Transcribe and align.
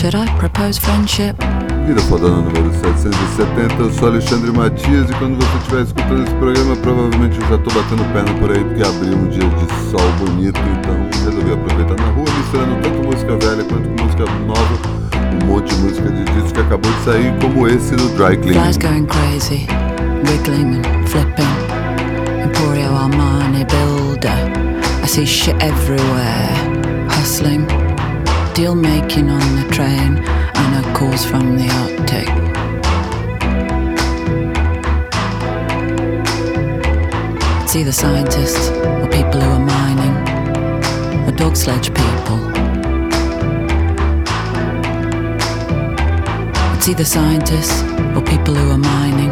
Should 0.00 0.14
I 0.14 0.24
propose 0.38 0.78
friendship? 0.78 1.36
Vida 1.86 2.00
Fodona 2.00 2.40
número 2.40 2.72
770, 2.72 3.82
eu 3.82 3.92
sou 3.92 4.08
Alexandre 4.08 4.50
Matias 4.50 5.10
e 5.10 5.12
quando 5.12 5.36
você 5.36 5.58
estiver 5.58 5.82
escutando 5.82 6.22
esse 6.22 6.34
programa, 6.36 6.76
provavelmente 6.76 7.38
eu 7.38 7.46
já 7.48 7.56
estou 7.56 7.74
batendo 7.74 8.04
perna 8.10 8.32
por 8.40 8.50
aí 8.50 8.64
porque 8.64 8.82
abriu 8.82 9.12
um 9.12 9.28
dia 9.28 9.46
de 9.46 9.90
sol 9.90 10.00
bonito, 10.18 10.58
então 10.58 10.96
resolvi 11.26 11.52
aproveitar 11.52 12.02
na 12.02 12.12
rua, 12.12 12.24
misturando 12.38 12.80
tanto 12.80 13.06
música 13.06 13.36
velha 13.46 13.62
quanto 13.62 14.02
música 14.02 14.24
nova, 14.46 14.78
um 15.42 15.46
monte 15.46 15.74
de 15.74 15.82
música 15.82 16.08
de 16.08 16.24
disco 16.32 16.54
que 16.54 16.60
acabou 16.60 16.90
de 16.90 17.04
sair, 17.04 17.34
como 17.38 17.68
esse 17.68 17.94
do 17.94 18.08
Dry 18.16 18.38
Cleaning. 18.38 18.58
Flies 18.58 18.78
going 18.78 19.04
crazy, 19.04 19.66
wiggling 20.24 20.76
and 20.76 21.06
flipping. 21.06 21.44
Emporio 22.42 22.96
Armani 22.96 23.66
builder. 23.68 24.50
I 25.04 25.06
see 25.06 25.26
shit 25.26 25.56
everywhere, 25.62 26.56
hustling, 27.10 27.66
deal 28.54 28.74
making 28.74 29.30
on 29.30 29.56
the 29.56 29.68
train. 29.72 30.18
and 30.54 30.72
know 30.74 30.94
calls 30.94 31.24
from 31.24 31.56
the 31.56 31.68
Arctic. 31.82 32.28
It's 37.62 37.76
either 37.76 37.92
scientists 37.92 38.70
or 38.70 39.08
people 39.08 39.40
who 39.40 39.50
are 39.50 39.66
mining, 39.76 40.16
or 41.26 41.32
dog 41.32 41.56
sledge 41.56 41.88
people. 41.88 42.40
It's 46.76 46.88
either 46.88 47.04
scientists 47.04 47.82
or 48.16 48.22
people 48.22 48.54
who 48.54 48.70
are 48.70 48.78
mining, 48.78 49.30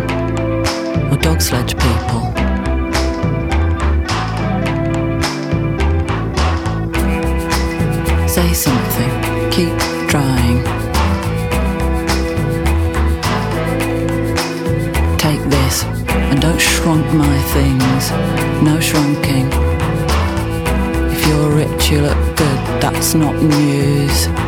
or 1.10 1.16
dog 1.16 1.40
sledge 1.40 1.74
people. 1.76 2.37
Something, 8.58 9.50
keep 9.52 9.72
trying. 10.08 10.64
Take 15.16 15.42
this 15.48 15.84
and 15.84 16.40
don't 16.40 16.60
shrunk 16.60 17.06
my 17.14 17.38
things. 17.54 18.10
No 18.68 18.78
shrunking. 18.88 19.48
If 21.12 21.26
you're 21.28 21.50
rich, 21.52 21.90
you 21.90 22.00
look 22.00 22.36
good, 22.36 22.60
that's 22.82 23.14
not 23.14 23.36
news. 23.36 24.47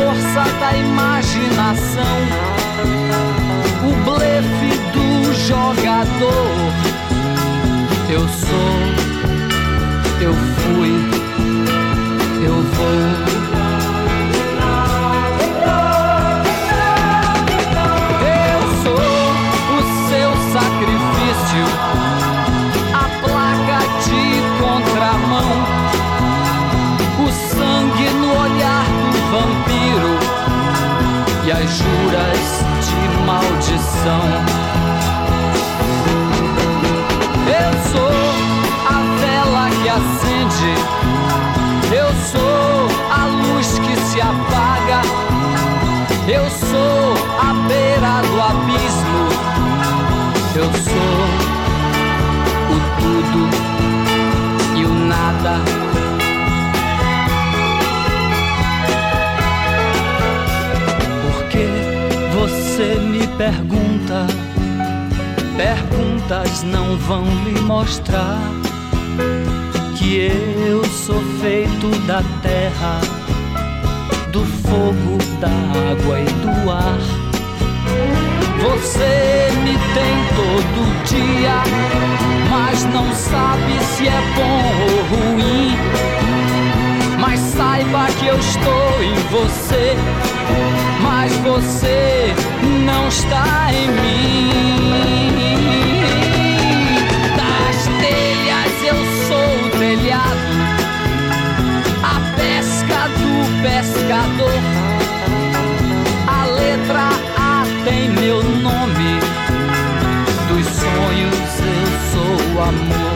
Força 0.00 0.50
da 0.58 0.76
imaginação, 0.76 2.16
o 3.84 3.92
blefe 4.04 4.78
do 4.92 5.34
jogador 5.34 6.70
eu 8.08 8.26
sou, 8.28 8.80
eu 10.22 10.32
fui, 10.32 10.92
eu 12.44 12.62
vou. 12.62 13.29
As 31.62 31.70
juras 31.70 32.64
de 32.86 33.26
maldição. 33.26 34.70
acende. 39.90 40.74
Eu 41.92 42.08
sou 42.30 42.88
a 43.10 43.26
luz 43.26 43.78
que 43.78 43.96
se 43.96 44.20
apaga. 44.20 45.02
Eu 46.28 46.48
sou 46.48 47.14
a 47.38 47.52
beira 47.66 48.22
do 48.28 48.40
abismo. 48.40 49.28
Eu 50.54 50.70
sou 50.72 51.20
o 52.70 52.76
tudo 53.00 53.59
você 62.80 62.98
me 62.98 63.26
pergunta, 63.36 64.26
perguntas 65.54 66.62
não 66.62 66.96
vão 66.96 67.24
lhe 67.44 67.60
mostrar 67.60 68.38
que 69.98 70.32
eu 70.66 70.82
sou 70.86 71.20
feito 71.42 71.90
da 72.06 72.22
terra, 72.40 72.98
do 74.32 74.46
fogo, 74.46 75.18
da 75.40 75.48
água 75.90 76.20
e 76.20 76.24
do 76.24 76.70
ar. 76.70 76.98
Você 78.62 79.50
me 79.62 79.76
tem 79.92 80.16
todo 80.34 81.04
dia, 81.04 81.62
mas 82.48 82.84
não 82.86 83.12
sabe 83.12 83.78
se 83.94 84.08
é 84.08 84.22
bom 84.36 84.62
ou 84.86 85.34
ruim. 85.34 85.76
Mas 87.20 87.40
saiba 87.40 88.06
que 88.18 88.26
eu 88.26 88.38
estou 88.38 89.02
em 89.02 89.14
você 89.30 90.29
mas 91.02 91.32
você 91.38 92.34
não 92.84 93.08
está 93.08 93.72
em 93.72 93.88
mim. 93.88 94.50
Das 97.36 97.86
telhas 98.00 98.74
eu 98.84 98.98
sou 99.28 99.50
o 99.66 99.70
telhado, 99.78 100.50
a 102.02 102.20
pesca 102.36 103.08
do 103.18 103.32
pescador. 103.62 104.60
A 106.26 106.46
letra 106.46 107.08
A 107.36 107.64
tem 107.84 108.10
meu 108.10 108.42
nome, 108.42 109.20
dos 110.48 110.66
sonhos 110.66 111.50
eu 111.60 111.88
sou 112.12 112.34
o 112.54 112.62
amor. 112.62 113.10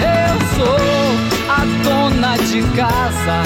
Eu 0.00 0.36
sou 0.56 0.80
a 1.48 1.60
dona 1.84 2.36
de 2.38 2.62
casa 2.76 3.38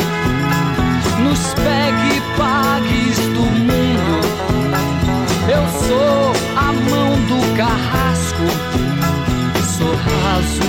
raso, 10.07 10.63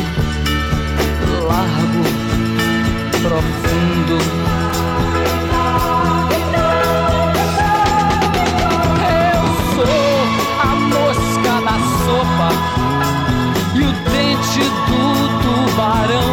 largo, 1.47 2.03
profundo. 3.21 4.17
Eu 9.07 9.43
sou 9.75 10.11
a 10.61 10.71
mosca 10.93 11.53
na 11.61 11.77
sopa 12.03 12.50
e 13.75 13.81
o 13.81 13.91
dente 14.11 14.63
do 14.88 15.01
tubarão. 15.41 16.31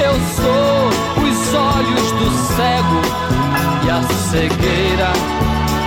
Eu 0.00 0.16
sou 0.36 0.88
os 1.22 1.54
olhos 1.54 2.12
do 2.12 2.28
cego 2.56 3.02
e 3.84 3.90
a 3.90 4.02
cegueira 4.30 5.12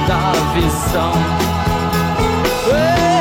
da 0.08 0.32
visão. 0.54 1.14
Ei! 2.68 3.21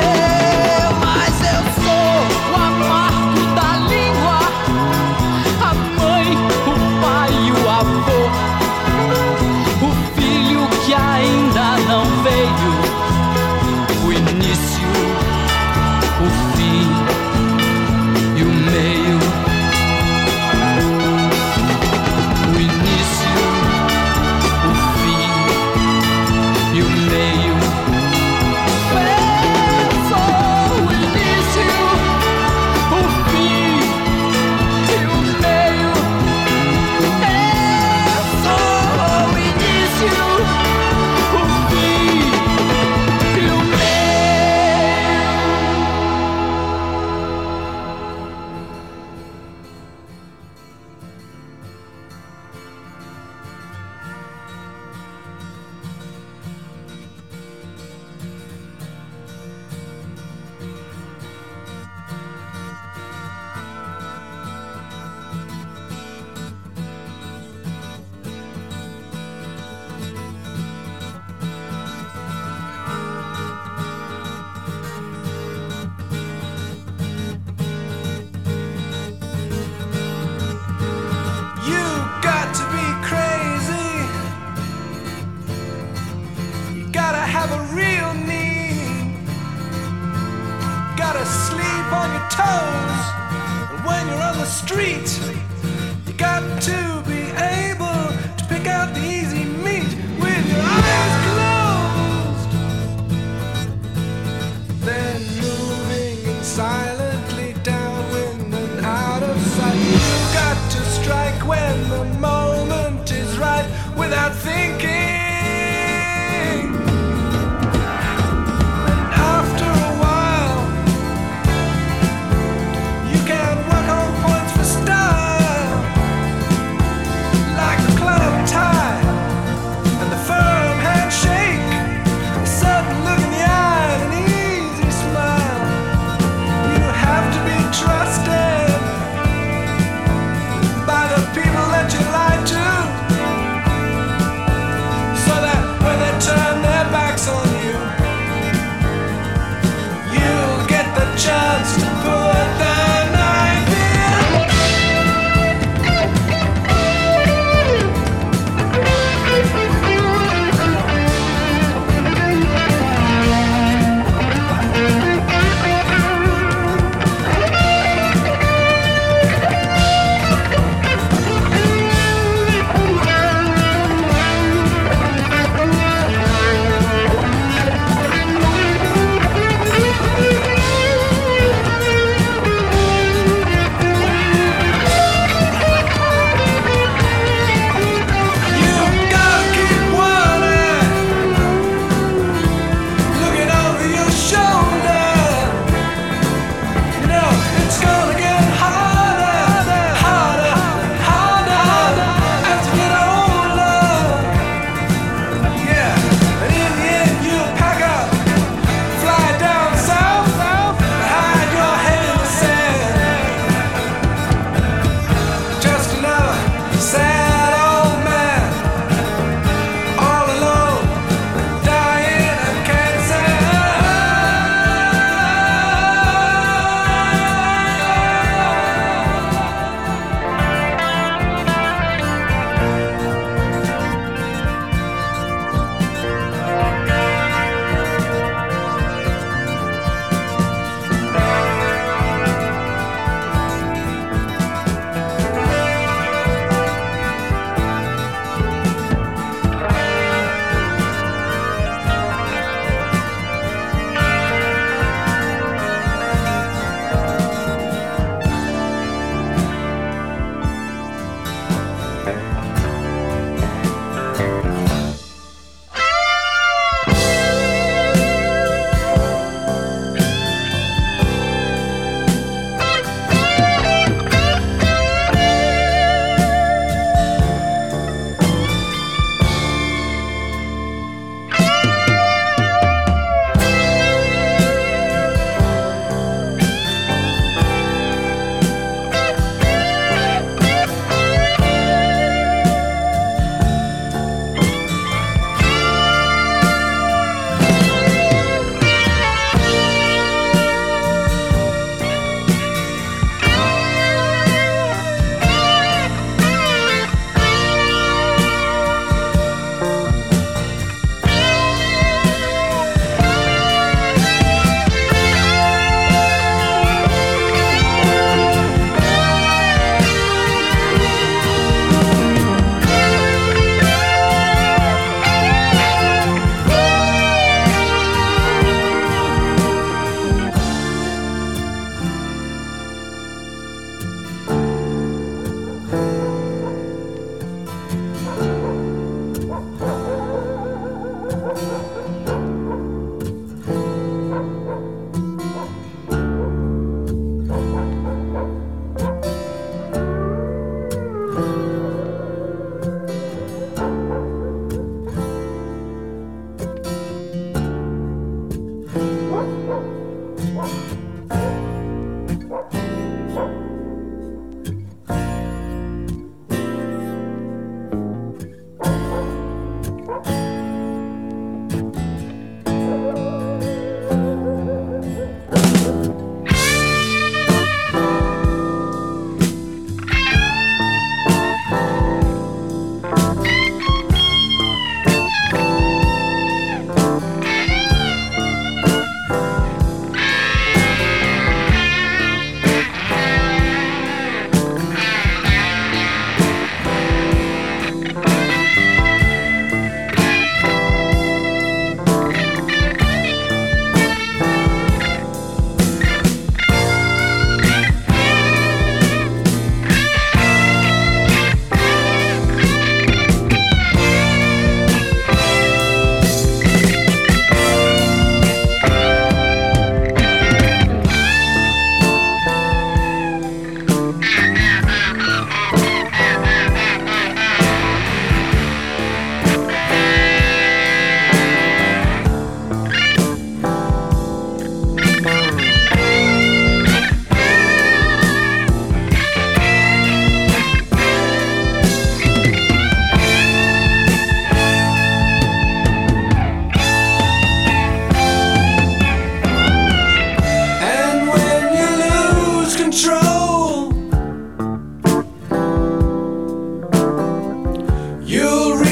You'll 458.11 458.70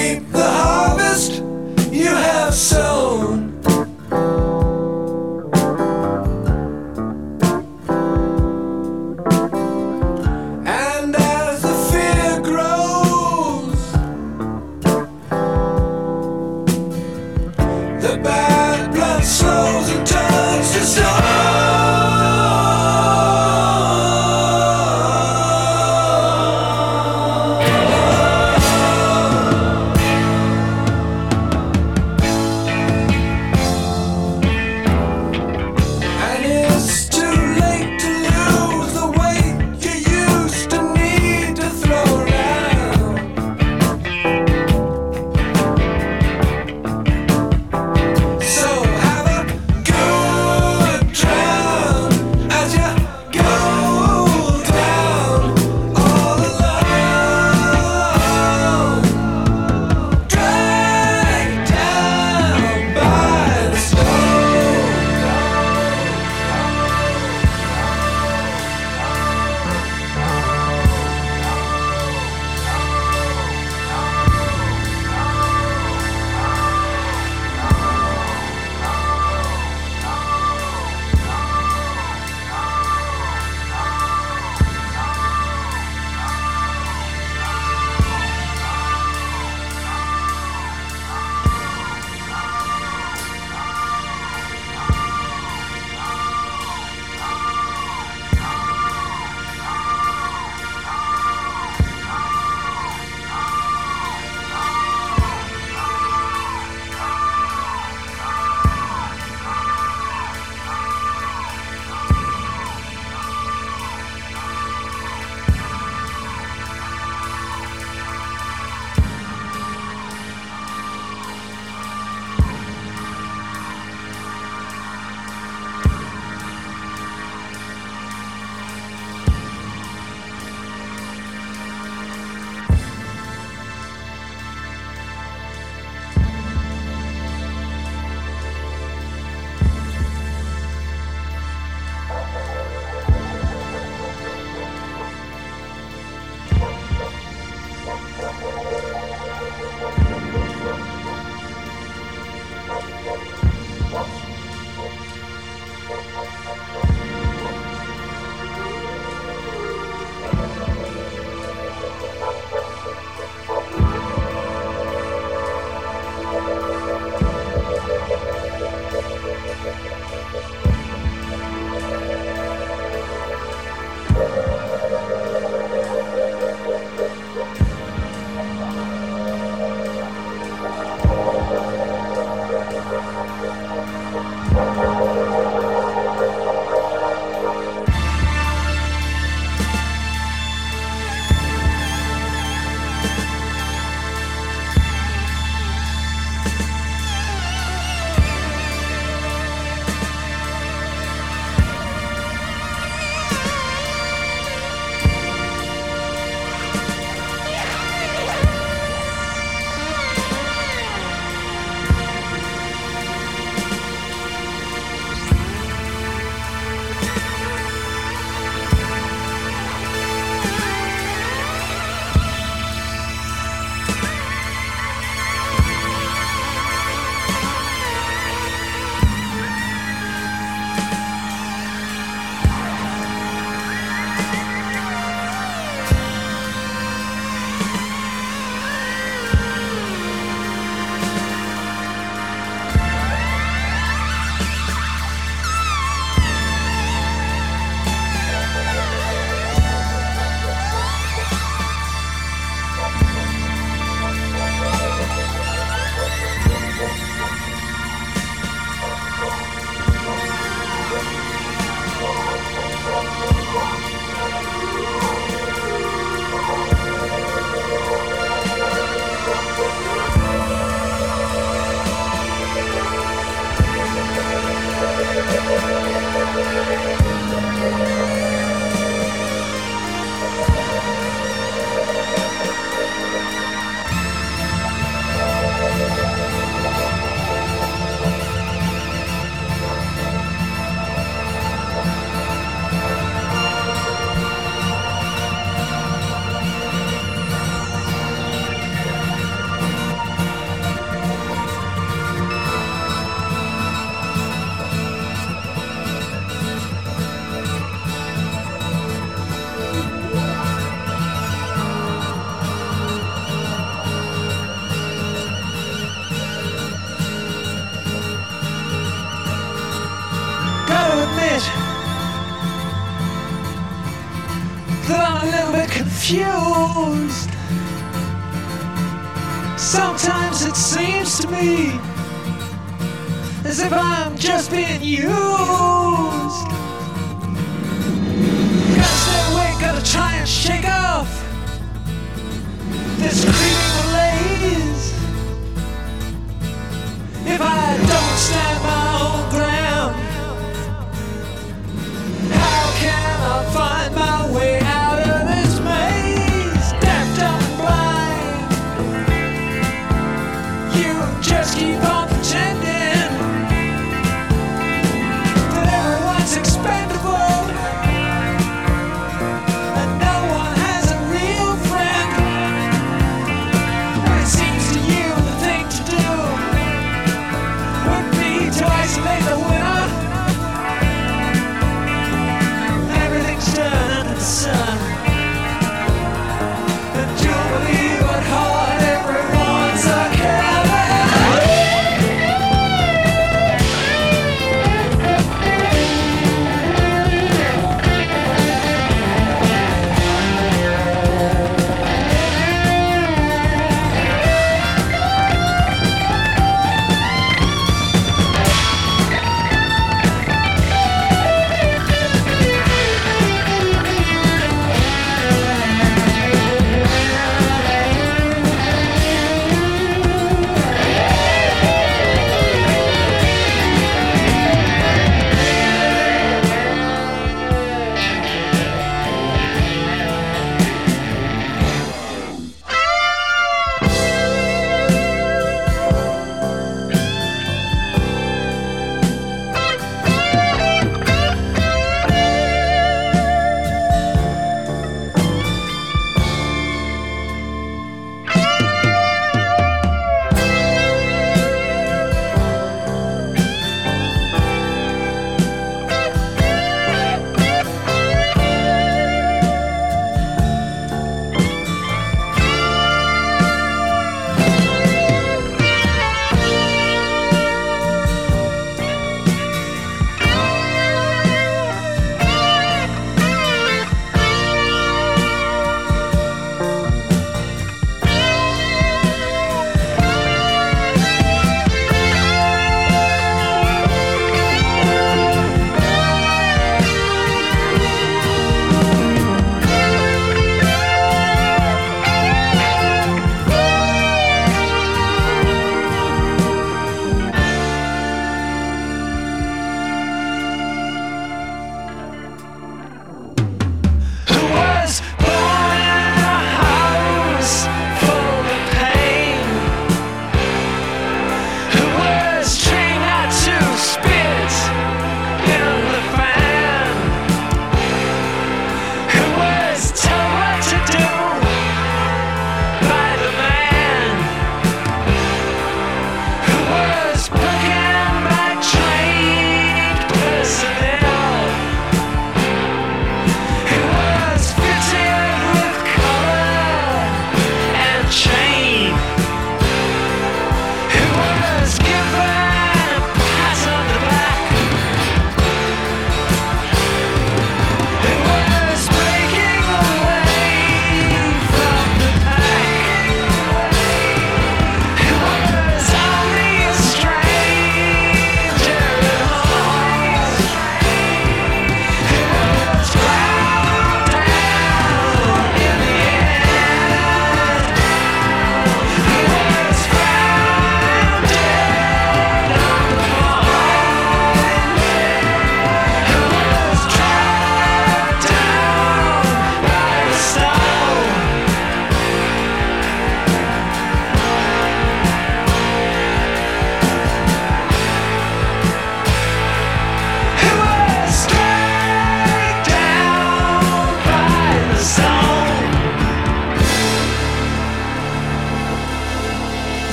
to 331.20 331.28
me 331.32 331.79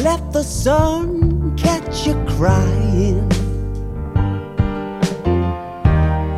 let 0.00 0.32
the 0.32 0.42
sun 0.42 1.54
catch 1.56 2.06
you 2.06 2.14
crying. 2.36 3.30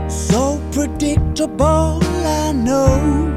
So 0.09 0.61
predictable, 0.73 2.01
I 2.03 2.53
know 2.53 3.31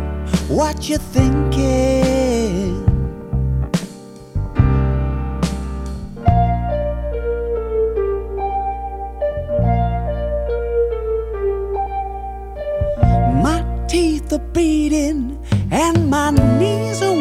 what 0.48 0.90
you're 0.90 0.98
thinking. 0.98 2.84
My 13.44 13.64
teeth 13.88 14.34
are 14.34 14.40
beating 14.52 15.38
and 15.72 16.10
my 16.10 16.32
knees 16.32 17.02
are 17.04 17.17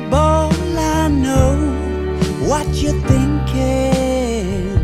predictable, 0.00 0.78
I 0.78 1.08
know 1.08 1.56
what 2.48 2.66
you're 2.76 3.00
thinking. 3.06 4.78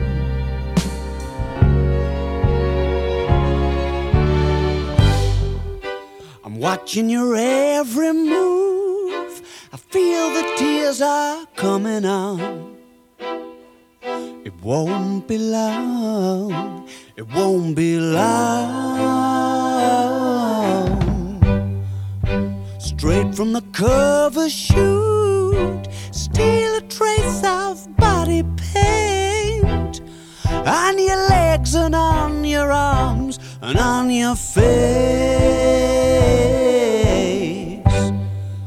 I'm 6.45 6.59
watching 6.59 7.11
your 7.11 7.37
every 7.37 8.13
move. 8.13 9.43
I 9.73 9.77
feel 9.77 10.31
the 10.31 10.55
tears 10.57 11.01
are 11.03 11.47
coming 11.57 12.05
on. 12.05 12.77
It 14.45 14.55
won't 14.63 15.27
be 15.27 15.39
long. 15.39 16.89
It 17.17 17.27
won't 17.35 17.75
be 17.75 17.99
long. 17.99 19.07
Straight 23.07 23.37
from 23.37 23.53
the 23.53 23.63
cover 23.71 24.51
shoot, 24.51 25.87
steal 26.11 26.75
a 26.75 26.81
trace 26.89 27.41
of 27.45 27.97
body 27.97 28.43
paint 28.57 30.01
on 30.43 30.99
your 30.99 31.29
legs 31.29 31.77
and 31.77 31.95
on 31.95 32.43
your 32.43 32.73
arms 32.73 33.39
and 33.63 33.79
on 33.79 34.11
your 34.11 34.35
face. 34.35 34.67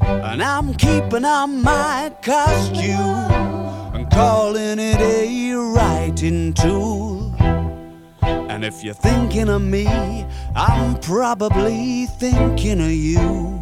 And 0.08 0.42
I'm 0.42 0.74
keeping 0.76 1.26
on 1.26 1.62
my 1.62 2.10
costume 2.22 3.34
and 3.94 4.10
calling 4.10 4.80
it 4.80 5.02
a 5.02 5.54
writing 5.54 6.54
tool. 6.54 7.36
And 8.22 8.64
if 8.64 8.86
you're 8.86 8.94
thinking 8.94 9.50
of 9.50 9.62
me, 9.62 9.86
I'm 10.56 10.98
probably 11.02 12.06
thinking 12.06 12.80
of 12.80 12.92
you. 12.94 13.60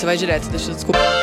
Você 0.00 0.06
vai 0.06 0.16
direto, 0.16 0.48
deixa 0.48 0.70
eu 0.70 0.74
desculpa. 0.74 1.19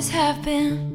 always 0.00 0.12
have 0.14 0.42
been. 0.42 0.88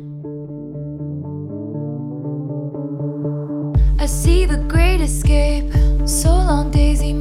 I 4.00 4.08
see 4.08 4.46
the 4.46 4.58
great 4.68 5.00
escape, 5.00 5.72
so 6.08 6.30
long, 6.30 6.72
Daisy. 6.72 7.14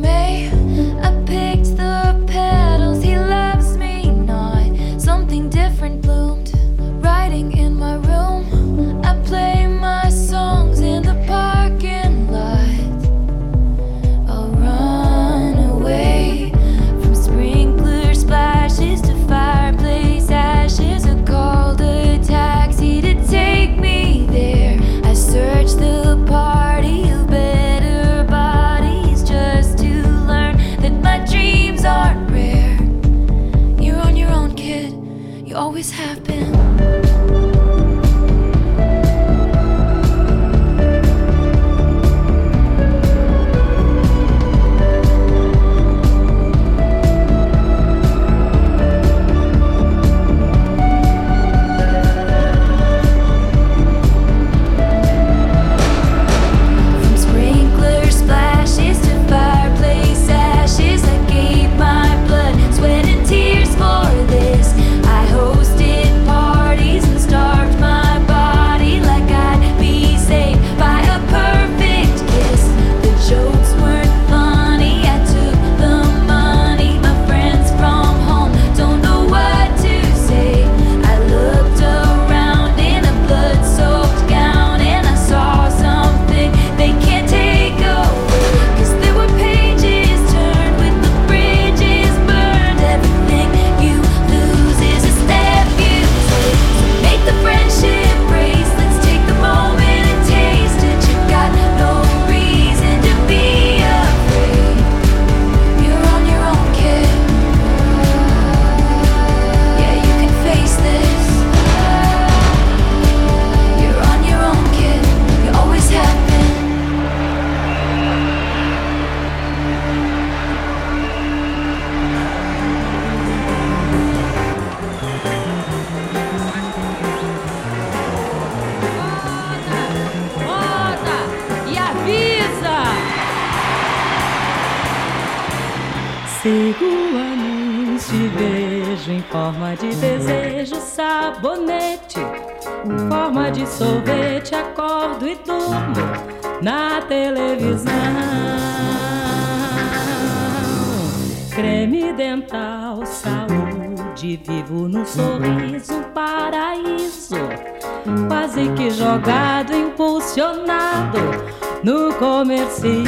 comercial. 162.45 163.05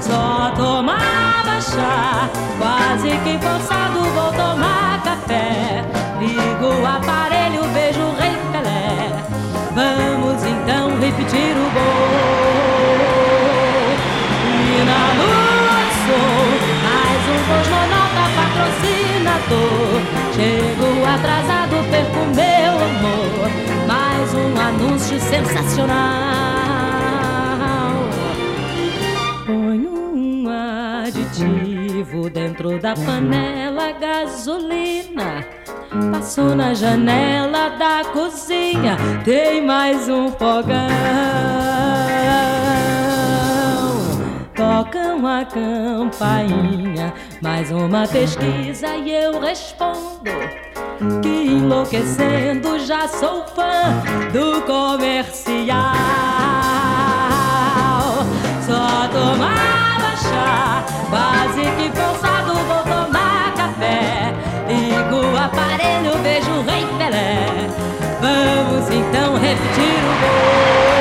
Só 0.00 0.50
tomava 0.56 1.60
chá, 1.60 2.30
quase 2.58 3.10
que 3.10 3.38
forçado 3.38 4.00
vou 4.14 4.32
tomar 4.32 5.02
café. 5.04 5.84
Ligo 6.18 6.80
o 6.80 6.86
aparelho, 6.86 7.62
vejo 7.74 8.00
o 8.00 8.14
rei 8.14 8.38
Pelé. 8.50 9.12
Vamos 9.74 10.42
então 10.44 10.98
repetir 10.98 11.54
o 11.56 11.70
gol. 11.74 12.22
E 14.64 14.84
na 14.88 15.12
lua 15.20 15.80
sou 16.06 16.42
mais 16.88 17.22
um 17.28 17.40
cosmonauta 17.48 18.24
patrocinador. 18.38 20.00
Chego 20.34 20.88
atrasado, 21.06 21.76
perco 21.90 22.20
meu 22.34 22.72
amor. 22.88 23.50
Mais 23.86 24.28
um 24.34 24.50
anúncio 24.58 25.20
sensacional. 25.20 26.61
Tem 39.24 39.64
mais 39.64 40.08
um 40.08 40.30
fogão. 40.30 40.88
Tocam 44.54 45.26
a 45.26 45.44
campainha, 45.44 47.12
mais 47.40 47.70
uma 47.70 48.06
pesquisa 48.06 48.96
e 48.96 49.10
eu 49.10 49.40
respondo 49.40 50.30
que 51.22 51.28
enlouquecendo 51.28 52.78
já 52.78 53.08
sou 53.08 53.44
fã 53.48 54.02
do 54.32 54.62
comercial. 54.62 55.94
Só 58.64 59.08
tomava 59.08 59.81
quase 61.10 61.62
que 61.76 61.90
forçado 61.96 62.54
vou 62.54 62.82
tomar 62.84 63.52
café. 63.56 64.34
Ligo 64.68 65.26
o 65.26 65.36
aparelho, 65.36 66.18
vejo 66.22 66.50
o 66.50 66.62
rei 66.62 66.86
Pelé. 66.98 67.46
Vamos 68.20 68.90
então 68.90 69.34
repetir 69.34 70.00
o 70.04 70.14
gol. 70.20 70.92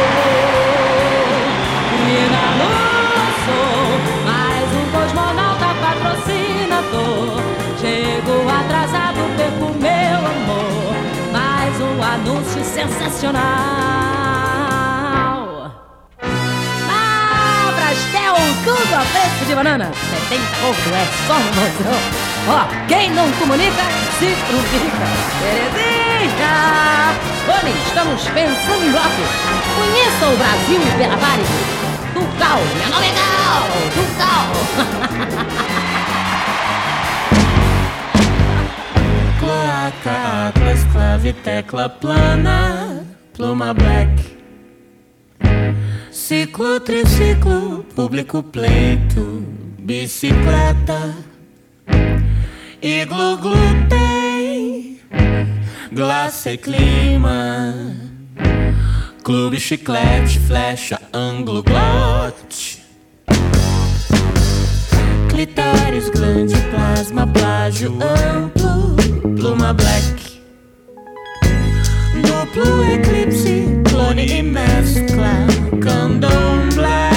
Na 2.31 2.45
luz 2.59 2.91
mais 4.25 4.67
um 4.75 4.85
cosmonauta 4.91 5.69
patrocinador. 5.81 7.39
Chego 7.79 8.35
atrasado, 8.49 9.21
perco 9.37 9.67
meu 9.79 10.19
amor. 10.19 10.93
Mais 11.31 11.73
um 11.81 12.03
anúncio 12.03 12.63
sensacional. 12.63 14.30
Brastel, 18.41 18.53
tudo 18.63 18.95
a 18.95 19.05
preço 19.05 19.45
de 19.45 19.53
banana. 19.55 19.91
70 20.29 20.65
ovo 20.65 20.95
é 20.95 21.05
só 21.27 21.35
no 21.35 21.45
mozão. 21.53 21.99
Ó, 22.47 22.65
quem 22.87 23.11
não 23.11 23.31
comunica, 23.33 23.83
se 24.17 24.35
frutica. 24.35 25.05
Terezinha! 25.41 26.55
Vani, 27.45 27.73
estamos 27.85 28.23
pensando 28.29 28.85
em 28.85 28.91
bloco. 28.91 29.23
Conheça 29.75 30.25
o 30.27 30.37
Brasil 30.37 30.81
pela 30.97 31.15
Varig. 31.17 31.47
Ducal, 32.13 32.59
meu 32.77 32.89
nome 32.89 33.07
é 33.07 33.13
Gal! 33.13 33.63
Ducal! 33.95 34.47
Cloaca, 39.39 40.15
atlas, 40.47 40.83
clave, 40.91 41.33
tecla 41.33 41.89
plana, 41.89 43.05
pluma 43.33 43.73
black. 43.73 44.40
Triciclo, 46.31 46.79
triciclo, 46.79 47.85
público 47.93 48.41
pleito, 48.41 49.43
bicicleta. 49.77 51.13
E 52.81 53.05
glu, 53.05 53.37
glúten, 53.37 54.97
glace 55.91 56.51
e 56.51 56.57
clima, 56.57 57.75
clube 59.25 59.59
chiclete, 59.59 60.39
flecha, 60.39 61.01
ângulo, 61.13 61.61
glote, 61.61 62.81
clitóris, 65.29 66.07
grande 66.11 66.55
plasma, 66.69 67.27
plágio, 67.27 67.91
amplo, 68.01 68.95
pluma 69.35 69.73
black, 69.73 70.41
duplo 72.23 72.85
eclipse 72.85 73.70
Harmônia 74.11 74.39
e 74.39 74.43
mescla 74.43 75.47
Candomblé 75.81 77.11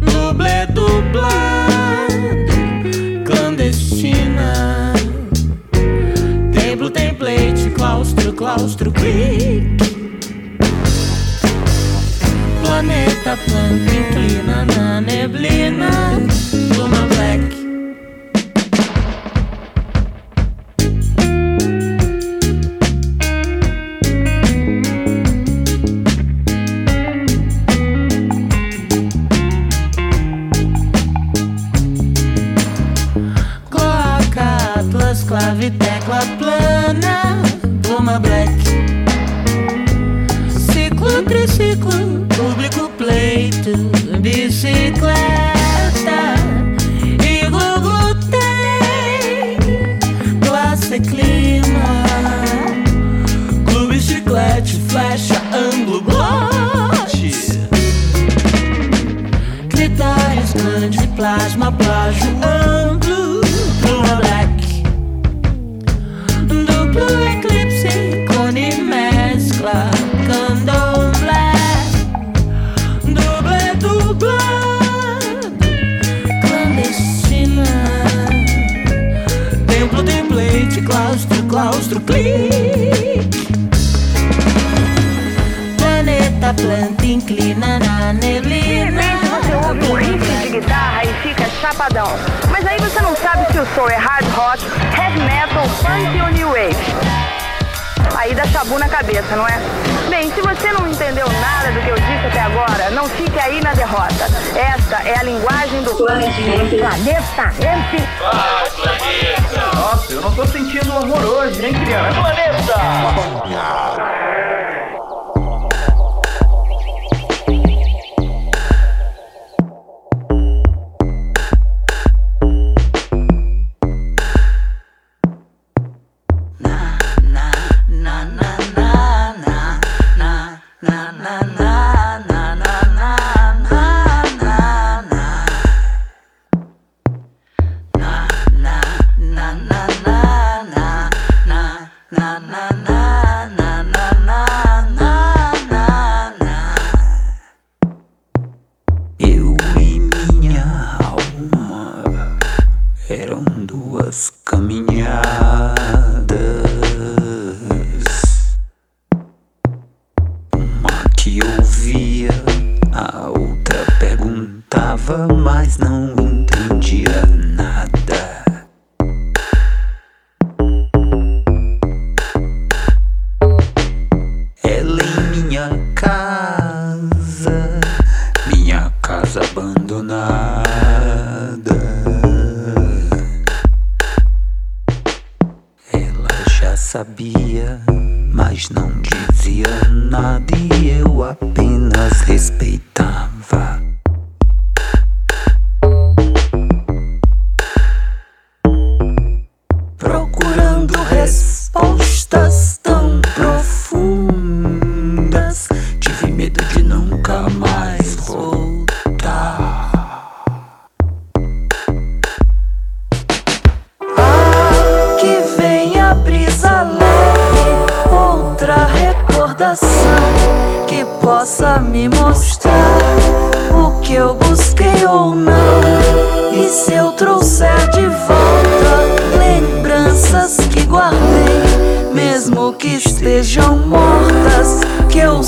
Dublê 0.00 0.66
dublado 0.72 2.14
Clandestina. 3.26 4.94
Templo, 6.50 6.88
template, 6.88 7.68
claustro, 7.76 8.32
claustro, 8.32 8.90
clique. 8.90 9.93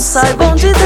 saibam 0.07 0.55
de 0.55 0.73
Deus. 0.73 0.86